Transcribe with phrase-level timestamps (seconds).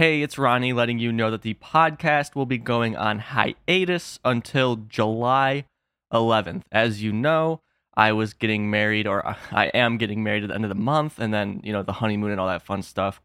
[0.00, 4.76] Hey, it's Ronnie letting you know that the podcast will be going on hiatus until
[4.76, 5.66] July
[6.10, 6.62] 11th.
[6.72, 7.60] As you know,
[7.92, 11.18] I was getting married, or I am getting married at the end of the month,
[11.18, 13.20] and then, you know, the honeymoon and all that fun stuff.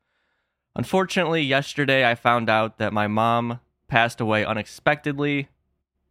[0.76, 5.48] Unfortunately, yesterday I found out that my mom passed away unexpectedly.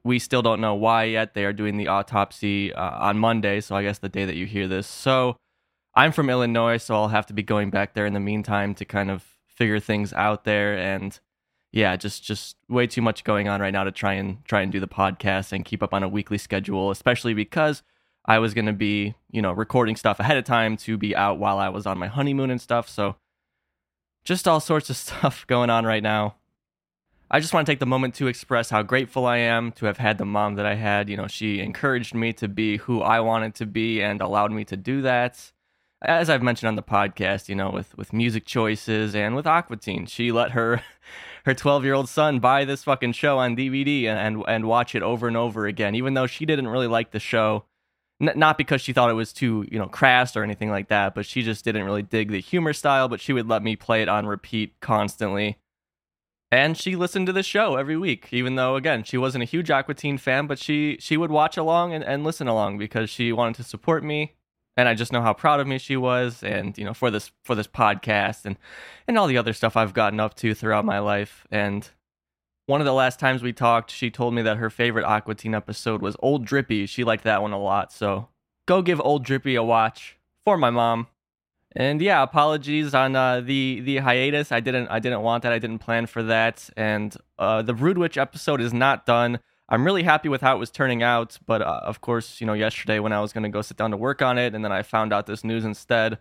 [0.03, 1.35] We still don't know why yet.
[1.35, 4.47] They are doing the autopsy uh, on Monday, so I guess the day that you
[4.47, 4.87] hear this.
[4.87, 5.37] So
[5.95, 8.87] I'm from Illinois, so I'll have to be going back there in the meantime to
[8.87, 11.19] kind of figure things out there and
[11.73, 14.71] yeah, just just way too much going on right now to try and try and
[14.71, 17.83] do the podcast and keep up on a weekly schedule, especially because
[18.25, 21.39] I was going to be, you know, recording stuff ahead of time to be out
[21.39, 22.89] while I was on my honeymoon and stuff.
[22.89, 23.17] So
[24.25, 26.37] just all sorts of stuff going on right now.
[27.31, 29.99] I just want to take the moment to express how grateful I am to have
[29.99, 31.11] had the mom that I had.
[31.11, 34.65] You know, she encouraged me to be who I wanted to be and allowed me
[34.67, 35.51] to do that
[36.05, 39.77] as I've mentioned on the podcast, you know, with with music choices and with Aqua
[39.77, 40.83] Teen, she let her
[41.45, 44.95] her 12 year old son buy this fucking show on DVD and, and and watch
[44.95, 47.65] it over and over again, even though she didn't really like the show.
[48.21, 51.15] N- not because she thought it was too you know crass or anything like that,
[51.15, 53.09] but she just didn't really dig the humor style.
[53.09, 55.59] But she would let me play it on repeat constantly.
[56.51, 59.71] And she listened to the show every week, even though again she wasn't a huge
[59.71, 63.33] Aqua Teen fan, but she she would watch along and, and listen along because she
[63.33, 64.35] wanted to support me
[64.77, 67.31] and I just know how proud of me she was, and you know for this
[67.45, 68.57] for this podcast and
[69.07, 71.47] and all the other stuff I've gotten up to throughout my life.
[71.51, 71.89] And
[72.67, 75.55] one of the last times we talked, she told me that her favorite Aqua Teen
[75.55, 76.87] episode was Old Drippy.
[76.87, 78.29] She liked that one a lot, so
[78.67, 81.09] go give Old Drippy a watch for my mom.
[81.77, 84.53] And yeah, apologies on uh, the the hiatus.
[84.53, 85.53] I didn't I didn't want that.
[85.53, 86.71] I didn't plan for that.
[86.77, 89.41] And uh, the Broodwich episode is not done.
[89.69, 91.39] I'm really happy with how it was turning out.
[91.47, 93.91] But uh, of course, you know, yesterday when I was going to go sit down
[93.93, 96.19] to work on it, and then I found out this news instead,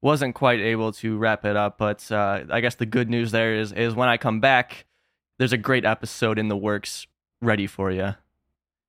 [0.00, 1.78] wasn't quite able to wrap it up.
[1.78, 4.86] But uh, I guess the good news there is is when I come back,
[5.38, 7.06] there's a great episode in the works
[7.40, 8.14] ready for you.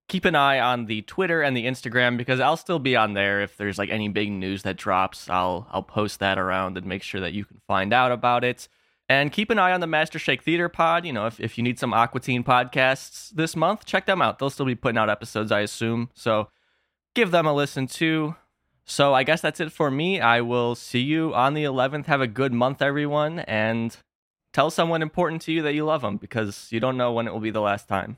[0.08, 3.42] Keep an eye on the Twitter and the Instagram because I'll still be on there.
[3.42, 7.04] If there's like any big news that drops, I'll I'll post that around and make
[7.04, 8.68] sure that you can find out about it.
[9.10, 11.04] And keep an eye on the Master Shake Theater pod.
[11.04, 14.38] You know, if, if you need some Aqua Teen podcasts this month, check them out.
[14.38, 16.10] They'll still be putting out episodes, I assume.
[16.14, 16.50] So
[17.16, 18.36] give them a listen too.
[18.86, 20.20] So I guess that's it for me.
[20.20, 22.06] I will see you on the 11th.
[22.06, 23.40] Have a good month, everyone.
[23.40, 23.98] And
[24.54, 27.34] tell someone important to you that you love them because you don't know when it
[27.34, 28.18] will be the last time.